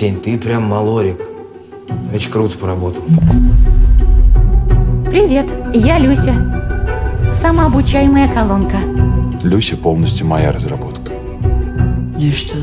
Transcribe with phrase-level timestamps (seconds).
[0.00, 1.20] Сень, ты прям малорик.
[2.10, 3.02] Очень круто поработал.
[5.10, 6.34] Привет, я Люся.
[7.34, 8.78] Самообучаемая колонка.
[9.42, 11.12] Люся полностью моя разработка.
[11.42, 12.56] Ну и что?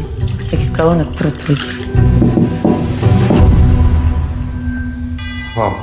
[0.49, 1.59] Таких колонок пруд-пруд.
[5.55, 5.77] Папа,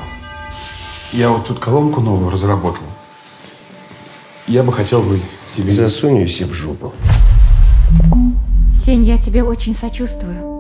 [1.12, 2.82] я вот тут колонку новую разработал.
[4.48, 5.21] Я бы хотел бы
[5.55, 5.71] тебе...
[5.71, 6.93] Засунь ее себе в жопу.
[8.84, 10.53] Сень, я тебе очень сочувствую.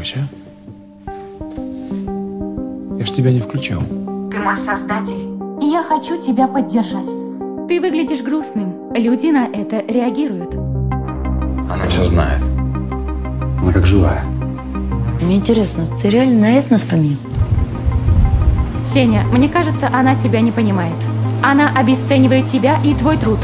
[0.00, 0.26] Люся?
[2.98, 3.82] Я ж тебя не включал.
[4.30, 5.28] Ты мой создатель.
[5.60, 7.10] И я хочу тебя поддержать.
[7.68, 8.94] Ты выглядишь грустным.
[8.94, 10.54] Люди на это реагируют.
[10.54, 12.40] Она все знает.
[13.60, 14.24] Она как живая.
[15.20, 17.18] Мне интересно, ты реально на это нас поменял?
[18.86, 20.96] Сеня, мне кажется, она тебя не понимает.
[21.42, 23.38] Она обесценивает тебя и твой труд.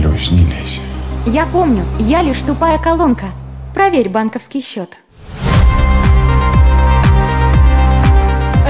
[0.00, 0.80] Люсь, не лезь.
[1.26, 3.26] Я помню, я лишь тупая колонка.
[3.72, 4.98] Проверь банковский счет.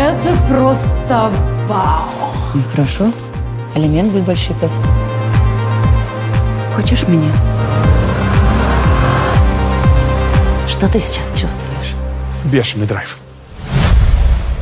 [0.07, 1.33] Это просто
[1.67, 2.31] вау.
[2.55, 3.13] Ну хорошо.
[3.75, 4.79] Алимент будет большой платить.
[6.77, 7.33] Хочешь меня?
[10.69, 11.97] Что ты сейчас чувствуешь?
[12.45, 13.17] Бешеный драйв.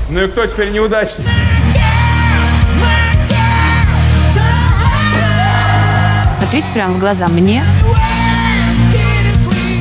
[0.09, 1.27] Ну и кто теперь неудачник?
[6.39, 7.63] Смотрите прямо в глаза мне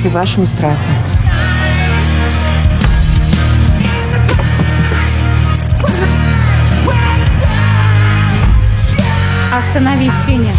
[0.04, 0.76] и вашему страху.
[9.56, 10.52] Остановись, Сеня.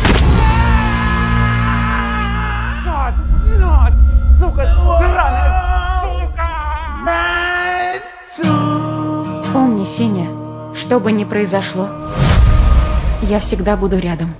[9.53, 10.29] Помни, Сеня,
[10.77, 11.89] что бы ни произошло,
[13.23, 14.33] я всегда буду рядом.